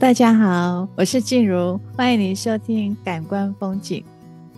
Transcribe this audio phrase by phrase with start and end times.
[0.00, 4.02] 大家好，我是静茹，欢迎您收听《感官风景》。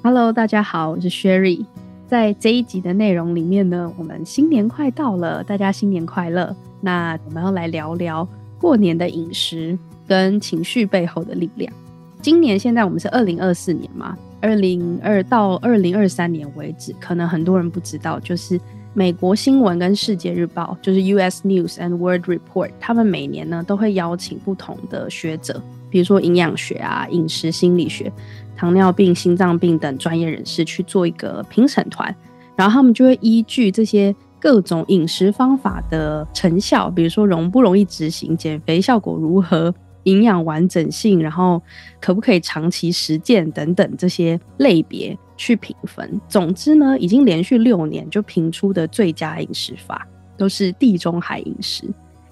[0.01, 1.67] Hello，大家好，我是 Sherry。
[2.07, 6.55] 在这一集的内容里面呢，我们新年快到了，大家新年快乐。
[6.81, 8.27] 那我们要来聊聊
[8.57, 9.77] 过年的饮食
[10.07, 11.73] 跟情绪背后的力量。
[12.21, 18.61] 今年现在我们是二零二四年嘛，二零二到二零二三年为止，可能很多人不知道，就是。
[18.95, 21.47] 美国新闻跟世界日报，就是 U.S.
[21.47, 28.13] News and World Report，他们每年呢都会邀请不同的学者，比如说营养学啊、饮食心理学、
[28.55, 32.15] 糖尿病、心脏病等专业人士去做一个评审团，
[32.55, 41.63] 然后他们就会依据这些各种饮食方法的成效，比如说容不容易执行、减肥效果如何、营养完整性，然后
[41.99, 45.17] 可不可以长期实践等等这些类别。
[45.43, 46.21] 去评分。
[46.29, 51.85] 总之呢，已经连续六年就评出的最佳饮食法都是地中海饮食，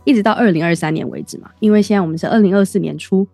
[0.05, 1.50] 一直到二零二三年为止嘛。
[1.58, 3.27] 因为现在我们是二零二四年初，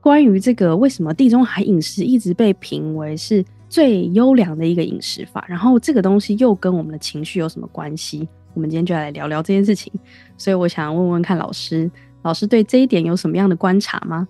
[0.00, 8.28] 关于这个为什么地中海饮食一直被评为是最优良的一个饮食法，然后这个东西又跟我们的情绪有什么关系？
[8.54, 9.92] 我们今天就来聊聊这件事情。
[10.36, 11.88] 所以我想问问看老师，
[12.22, 14.26] 老师对这一点有什么样的观察吗？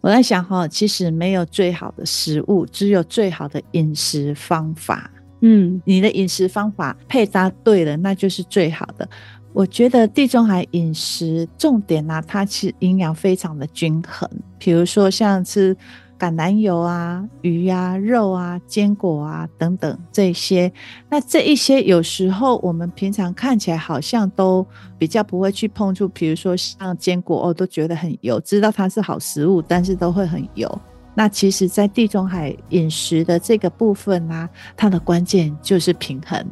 [0.00, 5.10] 我在想哈，其实没有最好的食物，只有最好的饮食方法。
[5.40, 9.08] 嗯，你的饮食方法配搭对了，那就是最好的。
[9.52, 15.76] 我觉得地中海饮食重点呢、啊，它其实营养非常的均衡，比如说像吃。
[16.18, 20.72] 橄榄油啊、鱼啊、肉啊、坚果啊等等这些，
[21.10, 24.66] 那这一些有时候我们平常看起来好像都
[24.98, 30.80] 比较不会去碰触，比如说像坚果哦，都觉得很油，知道它是好食物，但是都会很油。
[31.14, 36.44] 那其实，在地中海饮食的这个部分啊，它的关键就是平衡。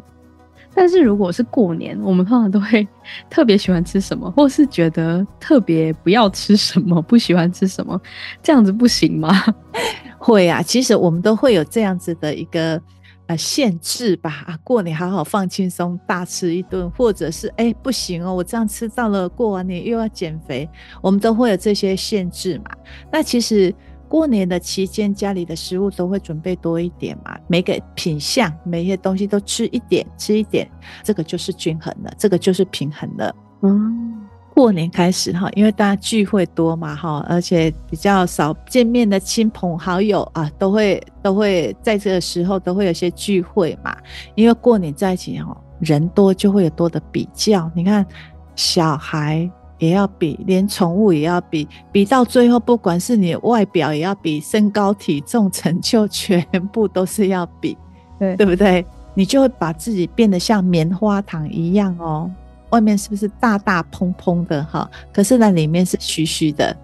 [0.74, 2.86] 但是如果是过年，我们通常都会
[3.30, 8.00] 特别喜欢吃什么，或是觉得特别不要吃什么，不喜欢吃什么，
[8.42, 9.30] 这样子不行吗？
[10.18, 12.80] 会啊，其实我们都会有这样子的一个
[13.26, 14.44] 呃限制吧。
[14.46, 20.68] 啊，过年好好放轻松，大吃一顿，或者是哎不行哦，我这样吃到了过完年又要减肥，
[21.00, 22.64] 我们都会有这些限制嘛。
[23.12, 23.74] 那其实。
[24.14, 30.70] 过年的期间，家里的食物都会准备多一点嘛，每个品相、每一些东西都吃一点，吃一点，
[31.02, 33.34] 这个就是均衡了，这个就是平衡了。
[33.62, 43.96] 嗯，过年开始哈，因为大家聚会多嘛哈，而且比较少见面的亲朋好友啊，都会都会在这个时候都会有些聚会嘛，
[44.36, 48.06] 因为过年在一起哈，人多就会有多的比较，你看
[48.54, 49.50] 小孩。
[49.78, 57.76] 也要比，连宠物也要比，比到最后，不管是你外表也要比，身高体重成就全部都是要比，
[58.18, 58.84] 对对不对？
[59.14, 62.30] 你就会把自己变得像棉花糖一样哦，
[62.70, 64.90] 外面是不是大大蓬蓬的哈？
[65.12, 66.76] 可是那里面是虚虚的，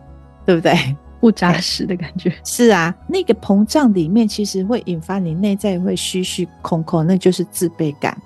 [0.46, 0.74] 对不对？
[1.20, 2.32] 不扎实的感觉。
[2.44, 8.16] 是啊，那个膨胀里面其实会引发你内在会虚虚空空，那就是自卑感。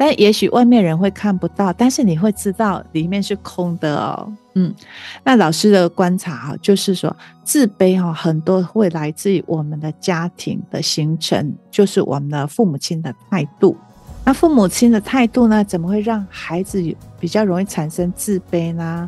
[0.00, 4.32] 但也许外面人会看不到，但是你会知道里面是空的哦。
[4.54, 4.74] 嗯，
[5.22, 13.76] 那老师的观察哈，就是说自卑哈，很多会来自于我们的家庭的形成，就是我们的父母亲的态度。
[14.24, 16.82] 那父母亲的态度呢，怎么会让孩子
[17.18, 19.06] 比较容易产生自卑呢？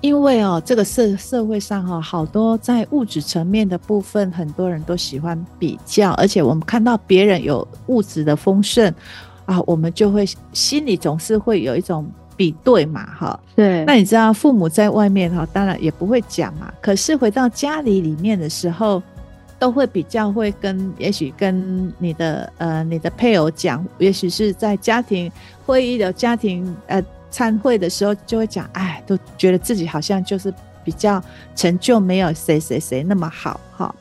[0.00, 8.94] 因为哦，这个社社会上哈，好多在物质层面的部分，很多人都喜欢比较，而且我们看到别人有物质的丰盛。
[9.50, 13.40] 啊，我们就会心里总是会有一种比对嘛，哈。
[13.56, 13.84] 对。
[13.84, 16.72] 那你知道父母在外面哈，当然也不会讲嘛。
[16.80, 19.02] 可是回到家里里面的时候，
[19.58, 25.30] 都会比较会跟，也许跟你的呃你的配偶讲，也许是在家庭
[25.66, 30.54] 会议的家庭呃参会的时候，就会讲，哎，都觉得自己好像就是
[30.84, 31.20] 比较
[31.56, 33.92] 成就没有谁谁谁那么好，哈。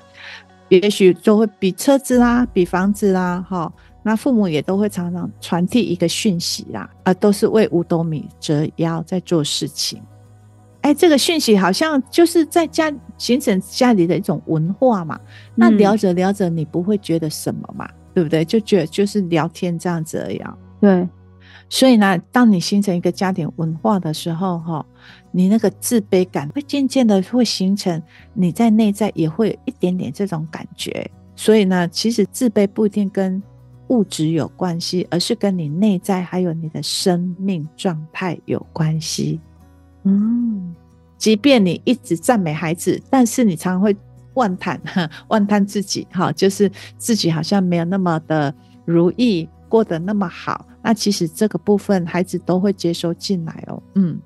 [0.67, 3.73] 也许就会比车子啦，比房子啦，哈。
[4.03, 10.01] 那父母也都会常常传递一个讯息啦，啊，都是为五斗米折腰在做事情。
[10.81, 15.19] 哎，这个讯息好像就是在家形成家里的一种文化嘛。
[15.53, 18.45] 那聊着聊着，你不会觉得什么嘛，嗯、对不对？
[18.45, 20.41] 就觉得就是聊天这样子而已。
[20.79, 21.07] 对。
[21.71, 24.83] 所以呢，当你形成一个家庭文化的时候，哈，
[25.31, 28.01] 你那个自卑感会渐渐的会形成，
[28.33, 31.07] 你在内在也会有一点点这种感觉。
[31.35, 33.43] 所以呢，其实自卑不一定跟
[33.89, 39.39] 物质有关系，而是跟你内在还有你的生命状态有关系。
[40.03, 40.73] 嗯，
[41.17, 43.95] 即便你一直赞美孩子，但是你常常会
[44.35, 44.79] 妄谈，
[45.27, 48.53] 妄谈自己，哈，就是自己好像没有那么的
[48.85, 50.65] 如意，过得那么好。
[50.81, 53.83] 那其实这个部分孩子都会接收进来哦。
[53.95, 54.17] 嗯，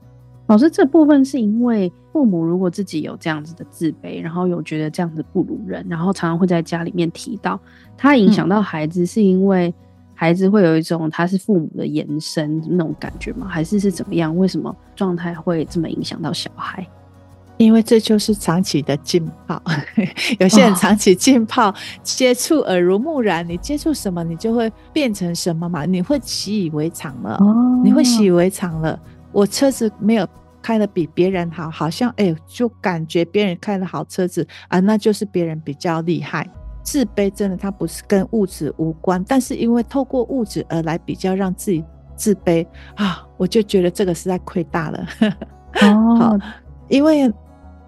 [0.54, 7.60] 老师，这部分是因为父母如果自己有这样子的自卑，然后有觉得这样子不如人，然后常常会在家里面提到，
[7.98, 9.74] 他影响到孩子，是因为
[10.14, 13.48] 孩子会有一种他是父母的延伸那种感觉吗？
[13.50, 14.38] 还是是怎么样？
[14.38, 16.86] 为什么状态会这么影响到小孩？
[17.58, 19.60] 因为这就是长期的浸泡，
[20.38, 29.00] 有些人长期浸泡，哦、接触耳濡目染，你接触什么，你就会变成什么嘛，你会习以为常了，哦、你会习以为常了。
[29.32, 30.28] 我车子没有
[30.64, 36.50] 开的比别人好，好像哎，就感觉别人开的好车子啊，那就是别人比较厉害。
[36.82, 41.84] 自卑真的它不是跟物质无关，但是因为透过物质而来比较让自己
[42.16, 42.66] 自卑
[42.96, 45.08] 啊，我就觉得这个实在亏大了。
[45.82, 46.38] 哦， 好，
[46.88, 47.32] 因为。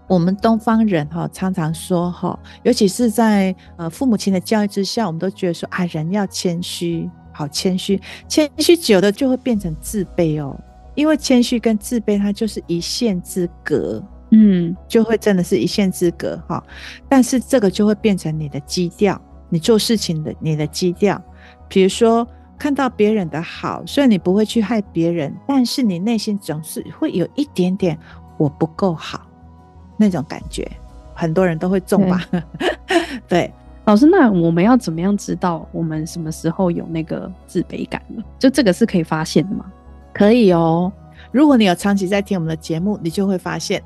[0.07, 10.55] 我们东方人哈常常说哈，尤其是在呃父母亲的教育之下，我们都觉得说啊，人要谦虚，好谦虚，谦虚久了就会变成自卑哦。
[10.95, 16.63] 因为谦虚跟自卑它就是一线之隔，嗯，就会真的是一线之隔哈。
[17.07, 21.21] 但是这个就会变成你的基调，你做事情的你的基调。
[21.67, 22.27] 比如说
[22.57, 27.97] 看到别人的好，虽然你不会去害别人，但是你内心总是会有一点点
[28.37, 29.21] 我不够好。
[29.97, 30.69] 那种感觉，
[31.13, 32.21] 很多人都会中吧？
[32.29, 32.43] 对，
[33.29, 33.53] 对，
[33.85, 38.21] 老师，那我们要怎么样知道我们什么时候有那个自卑感呢？
[38.37, 39.71] 就这个是可以发现的吗？
[40.15, 40.89] 可以哦。
[41.33, 43.81] 如果你有长期在听我们的节目，你就会发现，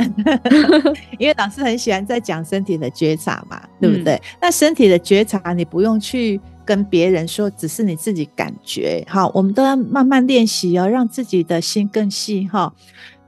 [1.18, 4.14] 因为老师很喜欢在讲身体的觉察嘛，对不对？
[4.14, 9.04] 嗯、那身体的觉察，你不用去跟别人说，只是你自己感觉。
[9.10, 12.72] 好，我们都要慢慢练习哦，让自己的心更细哈。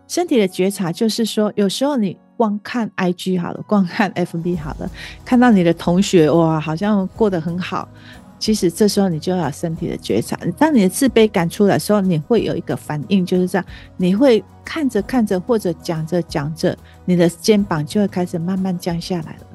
[0.07, 2.15] 身体的觉察就是说，有时候你。
[2.38, 4.89] 光看 IG 好了，光看 FB 好了，
[5.24, 7.88] 看到你的同学哇，好像过得很好。
[8.42, 10.36] 其实这时候你就要有身体的觉察。
[10.58, 13.66] 当你的自卑感出来的时候，你会有一个反应，就是这样，
[13.98, 19.46] 你会看着看着或者讲着讲着，你的肩膀就会开始慢慢降下来了。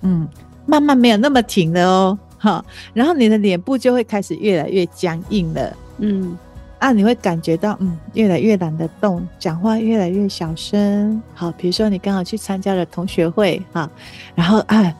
[0.00, 0.26] 嗯，
[0.64, 2.64] 慢慢没有那么挺了哦，哈。
[2.94, 5.76] 然后你的脸部就会开始越来越僵硬了。
[5.98, 6.36] 嗯。
[6.80, 11.22] 啊，你会感觉到，嗯，越来越懒得动，讲话越来越小声。
[11.32, 13.88] 好，比如说你刚好去参加了同学会，哈，
[14.34, 14.94] 然后啊，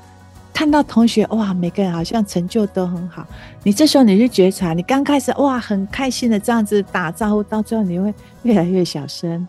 [0.54, 3.26] 看到同学哇，每个人好像成就都很好，
[3.62, 8.14] 你这时候你就觉察，你刚开始哇很开心的这样子打招呼，到最后你会
[8.44, 9.46] 越来越小声，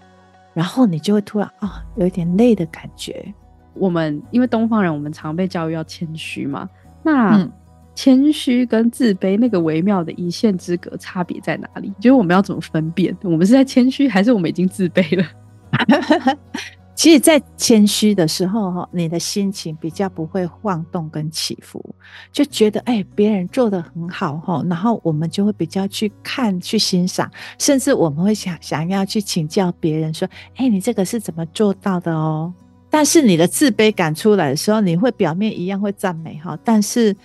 [0.53, 3.33] 然后你就会突然啊、哦，有一点累的感觉。
[3.75, 6.67] 我们因为东方人，我们常被教育要谦虚嘛，
[7.03, 7.37] 那。
[7.37, 7.51] 嗯
[7.97, 11.93] 谦虚跟自卑那个微妙的一线之隔差别在哪里？
[11.97, 13.15] 就是我们要怎么分辨？
[13.23, 15.25] 我们是在谦虚，还是我们已经自卑了？
[16.95, 21.83] 其实，在谦虚的时候，哈，你的心情比较不会晃动跟起伏，
[22.31, 32.53] 就觉得哎，别人做的很好，哈，然后我们就会比较去看、去欣赏，甚至我们会想想要去请教别人，说，哎，你这个是怎么做到的哦？
[32.89, 37.15] 但是你的自卑感出来的时候，你会表面一样会赞美，哈，但是。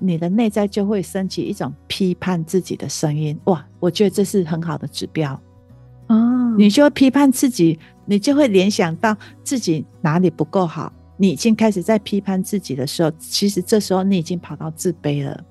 [0.00, 3.66] 你的内在就会升起一种批判自己的声音，哇！
[3.80, 5.36] 我觉得这是很好的指标
[6.08, 6.54] 哦。
[6.58, 10.92] 你就会批判自己，你就会联想到自己哪里不够好。
[11.16, 15.44] 你已经开始在批判自己的时候，其实这时候你已经跑到自卑了，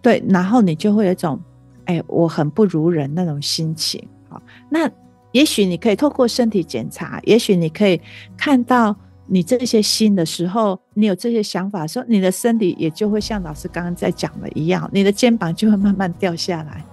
[0.00, 0.22] 对。
[0.28, 1.40] 然后你就会有一种，
[1.86, 4.02] 哎，我很不如人那种心情。
[4.28, 4.90] 好，那
[5.32, 8.00] 也许你可以透过身体检查，也许你可以
[8.36, 8.94] 看到。
[9.32, 16.84] 你这些心的时候，你有这些想法的时候，你的身体也就会像老师刚刚在讲的一样，你的肩膀就会慢慢掉下来。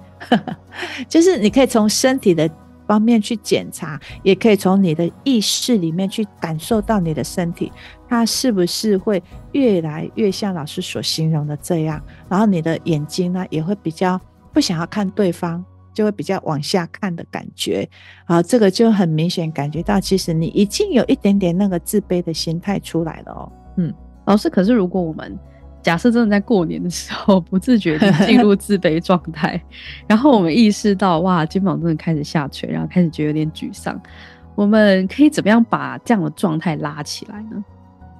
[1.09, 2.47] 就是你可以从身体的
[2.87, 7.71] 方面去检查，也可以从你的意识里面去感受到你的身体，
[8.07, 14.19] 它是不是会越来越像老师所形容的这样，然后你的眼睛呢，也会比较
[14.51, 15.63] 不想要看对方。
[15.93, 17.89] 就会比较往下看的感觉，
[18.25, 23.51] 啊，这个就很明显感觉到，其实你已经有一点点那个自卑的心态出来了哦。
[23.77, 23.91] 嗯，
[24.25, 25.35] 老师，可是如果我们
[25.87, 29.57] 假设真的在过年的时候 不自觉的进入自卑状态，
[30.05, 33.97] 然后我们意识到哇，肩膀真的开始下垂，然后开始觉得有点沮丧，
[34.53, 37.63] 我们可以怎么样把这样的状态拉起来呢？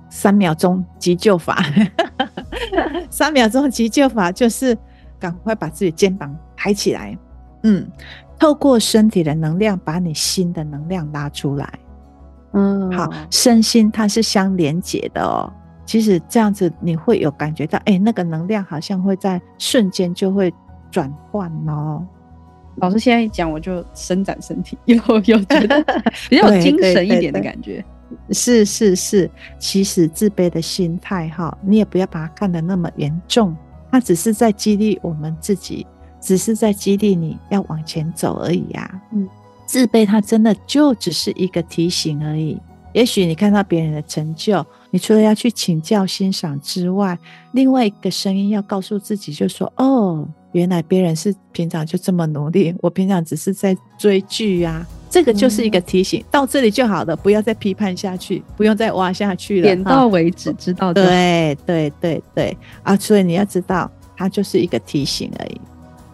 [0.09, 1.61] 三秒钟急救法，
[3.11, 4.77] 三秒钟急救法就是
[5.19, 7.17] 赶快把自己肩膀抬起来。
[7.63, 7.85] 嗯，
[8.39, 11.67] 透过身体的能量，把你心的能量拉出来。
[12.53, 15.51] 嗯，好，身心它是相连接的哦。
[15.87, 20.53] 其实这样子你会有感觉到，哎、欸，那个能量好像会在瞬间就会
[20.91, 22.05] 转换哦。
[22.75, 25.83] 老师现在一讲，我就伸展身体，有有觉得
[26.29, 27.83] 比较有精神一点的感觉。
[28.31, 33.55] 是是是，其实自卑的心态哈，你也不要把它看得那么严重，
[33.89, 35.87] 它只是在激励我们自己。
[36.19, 39.01] 只是在激励你要往前走而已呀、啊。
[39.13, 39.29] 嗯，
[39.65, 42.59] 自卑它真的就只是一个提醒而已。
[42.93, 47.17] 也许你看到别人的成就，你除了要去请教欣赏之外，
[47.51, 54.85] 另外一个声音要告诉自己，就说：“哦，原来别人是平常就这么努力，我平常只是在追剧啊。
[55.09, 61.05] ”这个就是一个提醒，嗯、到这里就好了，不要再批判下去，不用再挖下去了，点到为止，知道的。
[61.05, 62.95] 对对对对啊！
[62.97, 65.61] 所以你要知道，它就是一个提醒而已。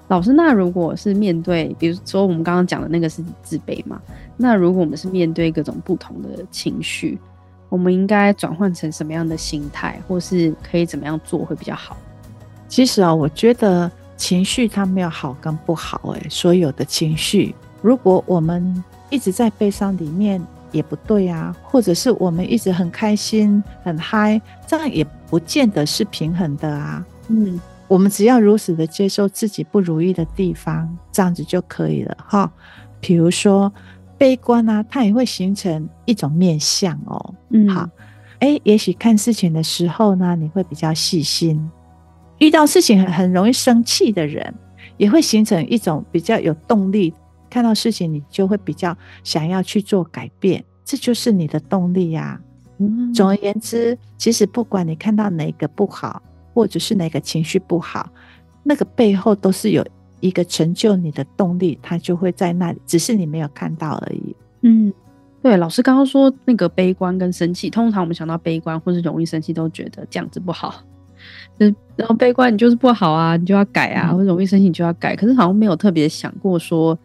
[0.10, 4.00] 老师，那如果是面对，比如说我们刚刚讲的那个是自卑嘛？
[4.38, 7.18] 那如果我们是面对各种不同的情绪，
[7.70, 11.98] 我们应该转换成什么样的心态，或是可以怎么样做会比较好？
[12.68, 20.40] 其实啊，我觉得情绪它没有好跟不好，诶，所有的情绪，如果我们一直在悲伤里面
[20.72, 27.06] 也不对啊，或者是我们一直很开心很嗨，这样也不见得是平衡的啊。
[27.30, 27.60] 嗯。
[27.94, 32.52] 我们只要如实的接受自己不如意的地方，这样子就可以了哈。
[33.00, 33.72] 比如说
[34.18, 37.36] 悲观啊，它也会形成一种面相哦。
[37.52, 37.88] 嗯，好，
[38.40, 41.70] 诶，也许看事情的时候呢，你会比较细心。
[42.40, 44.52] 遇到事情很很容易生气的人，
[44.98, 47.14] 也会形成一种比较有动力。
[47.48, 52.42] 看到事情，你就会比较想要去做改变，这就是你的动力呀。
[52.80, 56.20] 嗯，总而言之，其实不管你看到哪个不好。
[56.54, 58.10] 或者是哪个情绪不好，
[58.64, 59.86] 那个背后都是有
[60.20, 64.36] 一个成就你的动力，它就会在那里，只是你没有看到而已。
[64.62, 64.94] 嗯，
[65.42, 70.84] 对，老师刚刚说那个悲观跟生气，通常我们想到悲观或是容易生气，都觉得这样子不好。
[71.60, 75.16] 嗯然后悲观你就是不好啊，你就要改啊，或者容易生气你就要改。
[75.16, 76.98] 可是好像没有特别想过说，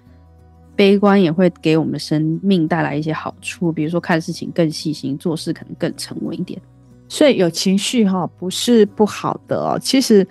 [0.74, 6.60] 悲观也会给我们生命带来一些好处，比如说看事情更细心，做事可能更沉稳一点。
[7.08, 9.78] 所以有情绪哈，不是不好的哦。
[9.80, 10.26] 其实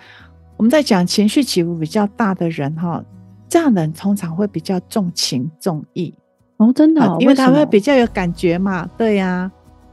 [0.56, 3.02] 我们在讲情绪起伏比较大的人哈，
[3.48, 6.14] 这样的人通常会比较重情重义
[6.58, 8.88] 哦，真的，因为他会比较有感觉嘛。
[8.96, 9.50] 对呀，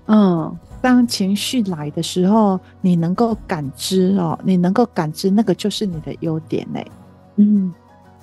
[0.08, 6.86] 嗯，当情绪来的时候，你能够感知哦，你能够感知那个就是你的优点嘞。
[7.38, 7.74] 嗯。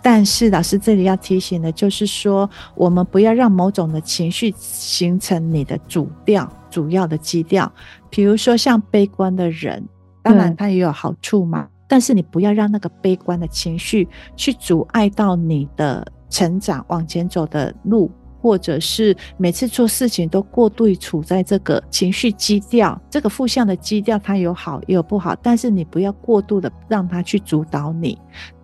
[0.05, 7.71] 但是老师这里要提醒的，就是说，我们不要让某种的情绪形成你的主调、主要的基调。
[8.09, 9.87] 比如说，像悲观的人，
[10.23, 11.69] 当然他也有好处嘛。
[11.87, 18.11] 但是你不要让那个悲观的情绪去阻碍到你的成长、往前走的路，
[18.41, 25.37] 或者是每次做事情都过度处在这个情绪基调、这个负向的基调，它有好也有不好。
[25.43, 28.19] 但是你不要过度的让它去主导你。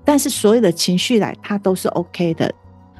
[0.06, 2.50] 但是所有的情绪来，它都是 OK 的。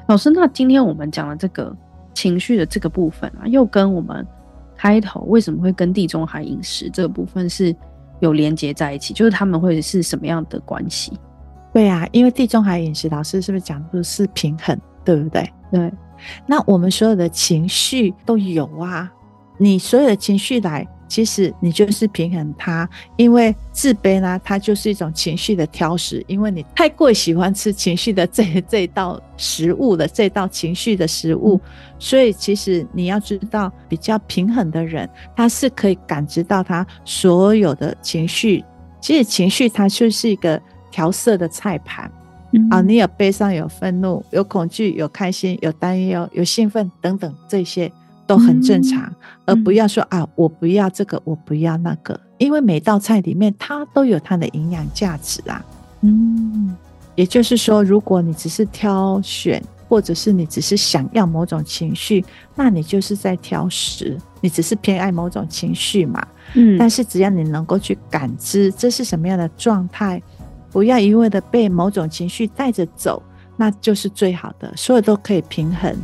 [0.07, 1.75] 老师，那今天我们讲的这个
[2.13, 4.23] 情绪的这个部分啊，又跟我们
[4.79, 7.75] 开头为什么会跟地中海饮食这个部分是
[8.21, 9.13] 有连接在一起？
[9.13, 11.11] 就是他们会是什么样的关系？
[11.73, 15.51] 对啊，因为地中海饮食，老师是不是讲的是平衡，对不对？
[15.69, 15.91] 对。
[16.45, 19.11] 那我们所有的情绪都有啊，
[19.57, 20.87] 你所有的情绪来。
[21.09, 22.87] 其实你就是平衡它，
[23.17, 31.59] 因为自卑呢，它就是一种情绪的挑食，因为你太过喜欢吃情绪的这这一道食物的这道情绪的食物，
[31.97, 38.63] 所以其实你要知道，比较平衡的人，他是可以感知到他所有的情绪。
[39.01, 40.61] 其实情绪它就是一个
[40.91, 42.11] 调色的菜盘，
[42.51, 47.91] 嗯，啊，你有悲伤，有愤怒，有恐惧，有开心，有担忧，有兴奋等等这些。
[48.29, 49.15] 都很正常，嗯、
[49.47, 55.65] 而不要说啊，我不要这个，我不要那个，因为每道菜里面它都有它的营养价值啊。
[56.01, 56.77] 嗯，
[57.15, 66.23] 也就是说，如果你只是挑选，或者是你只是想要某种情绪，那你就是在挑食，你只是偏爱某种情绪嘛。
[66.53, 70.21] 嗯，但是只要你能够去感知这是什么样的状态，
[70.69, 73.23] 不要一味的被某种情绪带着走，
[73.57, 75.95] 那就是最好的，所有都可以平衡。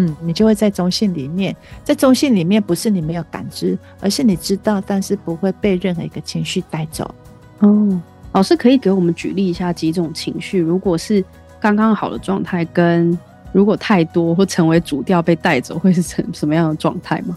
[0.00, 7.12] 嗯，你就会在中性里面，在中性里面，不是你没有感知，而是你知道，但是不会被任何一个情绪带走。
[7.58, 8.00] 哦，
[8.32, 11.22] 老师可以给我们举例一下几种情绪，如果是
[11.58, 13.18] 刚刚好的状态，跟
[13.52, 17.36] 如果太多或成为主调被带走，会是成什么样的状态吗？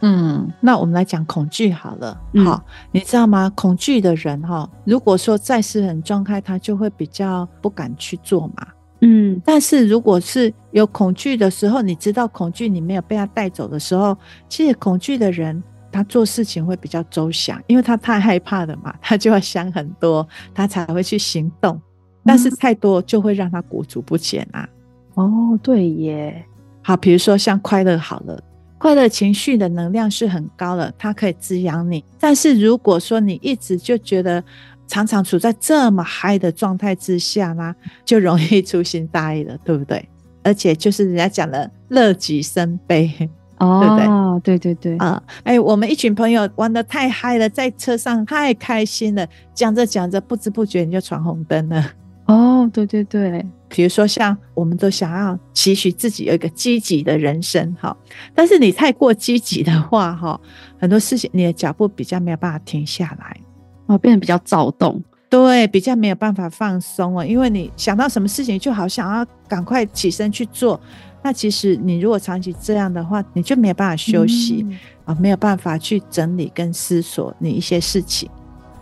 [0.00, 2.12] 嗯，那我们来讲恐惧好了。
[2.44, 3.50] 好，嗯，你知道吗？
[3.54, 8.66] 恐惧的人哈，如果说在失衡状态，他就会比较不敢去做嘛。
[9.04, 14.16] 嗯，但是如果是有恐惧的时候，你知道恐惧，你没有被他带走的时候，
[14.48, 21.78] 其实恐惧的人他做事情会比较周详，因为他太害怕了嘛， 他就要想很多，他才会去行动。
[22.24, 24.68] 但是太多就会让他裹足不前啊。
[25.14, 26.46] 哦，对耶。
[26.80, 28.40] 好，比如说像快乐好了，
[28.78, 32.04] 快乐情绪的能量是很高的，它可以滋养你。
[32.20, 34.42] 但是如果说你一直就觉得，
[34.86, 37.74] 常常处在这么嗨的状态之下呢，
[38.04, 40.08] 就容易粗心大意了，对不对？
[40.42, 43.30] 而且就是人家讲的乐极生悲。
[43.58, 45.22] 哦，对对对对啊！
[45.44, 49.24] 哎，我们一群朋友玩得太嗨了，在车上太开心了，
[49.54, 51.92] 讲着讲着，不知不觉你就闯红灯了。
[52.26, 57.96] 哦，对对对，比如说像我们都想要期许自己有一个积极的人生，哈，
[58.34, 60.40] 但是你太过积极的话，哈，
[60.80, 63.40] 很多事情你的脚步比较没有办法停下来，
[63.86, 70.80] 哦，变得比较躁动，对，比较没有办法放松哦，因为你想到什么事情就好想要赶快起身去做。
[71.22, 78.28] 那其实你如果长期这样的话，你就没有办法休息、嗯、啊，没有办法去整理跟思索你一些事情。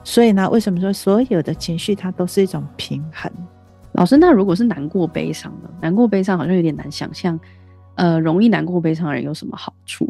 [0.03, 3.31] 所以呢，为什么说所有的情绪它都是一种平衡？
[3.93, 5.69] 老师，那如果是难过悲伤的？
[5.83, 7.39] 难过悲伤好像有点难想象。
[7.97, 10.09] 呃，容易难过悲伤的人有什么好处？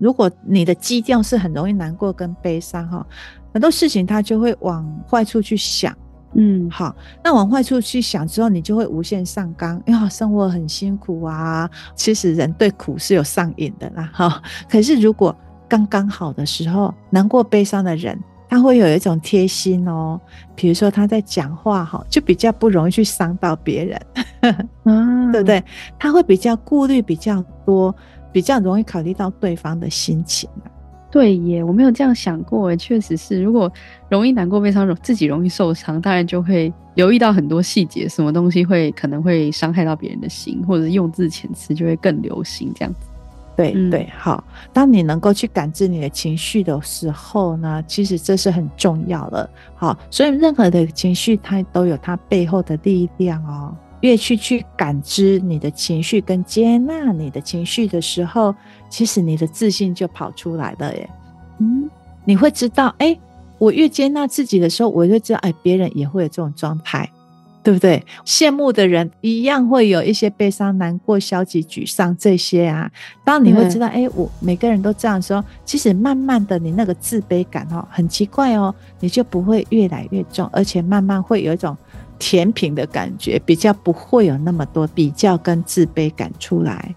[0.00, 3.06] 如果你的基调是很容易难过跟悲伤哈，
[3.52, 5.96] 很多事情他就会往坏处去想。
[6.34, 9.82] 嗯，好，那往坏处去想之后，你就会无限上纲。
[9.84, 14.08] 因为生活很辛苦啊，其实人对苦是有上瘾的啦。
[14.14, 14.40] 哈，
[14.70, 15.36] 可是如果
[15.68, 18.16] 刚刚好的时候，难过悲伤的人，
[18.48, 20.20] 他会有一种贴心哦。
[20.54, 24.00] 比如说他在讲话哈，就比较不容易去伤到别人，
[24.84, 25.60] 嗯， 对不对？
[25.98, 27.92] 他会比较顾虑比较多，
[28.32, 30.70] 比较容易考虑到对方的心情啊。
[31.10, 32.74] 对耶，我没有这样想过。
[32.76, 33.72] 确实是，如果
[34.08, 43.08] 容易难过、悲伤，自己容易受伤，当然就会留意到很多细节，什么东西会可能会伤害到别人的心，或者是用字遣词就会更留心这样子。
[43.56, 44.44] 对、嗯、对，好。
[44.72, 49.50] 当你能够去感知你的情绪的时候呢，其实这是很重要的。
[49.74, 53.74] 好，所以任何的情绪，它都有它背后的力量哦。
[54.00, 58.54] 越去去感知你的情绪跟接纳你的情绪的时候，
[58.88, 61.10] 其实你的自信就跑出来了耶。
[61.58, 61.88] 嗯，
[62.24, 63.18] 你会知道，哎，
[63.58, 67.06] 我越接纳自己的时候，我就知道，哎，别人也会有这种状态，
[67.62, 68.02] 对不对？
[68.24, 72.90] 羡慕的人一样会有一些悲伤、难过、消极、沮丧这些啊。
[73.22, 81.76] 当你会知道，哎，我每个人都这样的时候，其实慢慢的，你那个自卑感哦，很奇怪哦，你就不会越来越重，而且慢慢会有一种。
[82.20, 86.94] 甜品的感觉，比较不会有那么多比较跟自卑感出来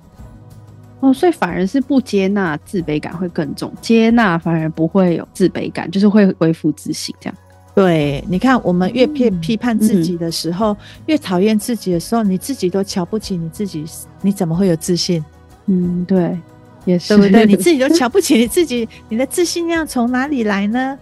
[1.00, 7.16] 哦，所以反而是不接纳，自卑感会更重；接纳反而不会有自卑感，就是会恢复自信。
[7.20, 7.36] 这样，
[7.74, 13.84] 对，你看，我们越批批判自己的时候，嗯、越讨厌自己的时候，你自己都瞧不起你自己，
[14.22, 15.24] 你怎么会有自信？
[15.66, 16.38] 嗯，对，
[16.86, 17.46] 也是，对不对？
[17.46, 20.98] 你自己都瞧不起你自己，你的自信要从哪里来呢？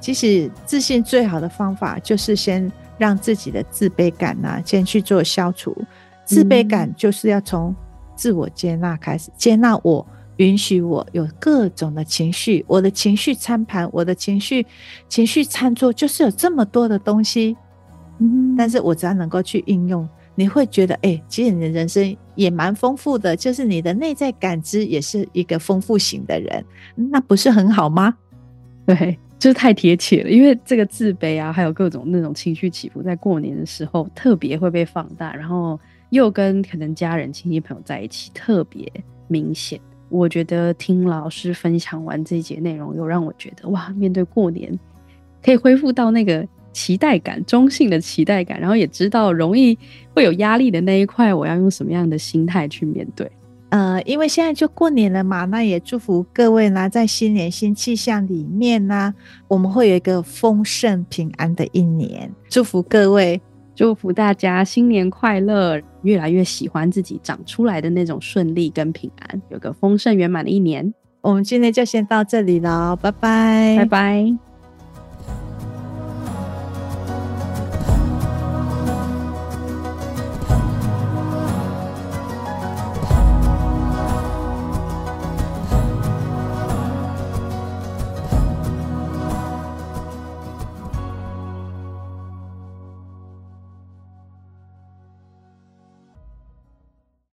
[0.00, 2.70] 其实，自信最好的方法就是先。
[2.98, 5.76] 让自己的自卑感呢、啊，先去做消除。
[6.24, 7.74] 自卑感就是要从
[8.14, 10.04] 自我接纳开始，接纳我，
[10.38, 14.66] 允许我有各种的情绪，我的情绪餐盘，我的情绪
[15.08, 17.56] 情绪餐桌，就是有这么多的东西。
[18.18, 26.64] 嗯，但是我只要能够去应用，你会觉得，哎、欸，其实你的人生也蛮丰富的，就是你的内在感知也是一个丰富型的人，
[27.12, 28.14] 那不是很好吗？
[28.86, 29.18] 对。
[29.38, 35.78] 就是太贴切了，因为这个自卑啊，还有各种那种情绪起伏，在过年的时候特别会被放大，然后
[36.10, 38.90] 又跟可能家人、亲戚、朋友在一起，特别
[39.28, 39.78] 明显。
[40.08, 44.78] 我觉得听老师分享完这一节内容，又让我觉得哇，面对过年
[45.42, 49.76] 可以恢复到那个期待感，中性的期待感，然后也知道容易
[50.14, 53.30] 会有压力的那一块，我要用什么样的心态去面对。
[53.68, 59.12] 呃，因为现在就过年了嘛，那也祝福各位呢，在新年新气象里面呢，
[59.48, 62.30] 我们会有一个丰盛平安的一年。
[62.48, 63.40] 祝福各位，
[63.74, 70.94] 祝福大家新年快乐，越来越喜欢自己长出来的那种顺利跟平安，有个丰盛圆满的一年。
[71.20, 74.45] 我们今天就先到这里了，拜拜，拜拜。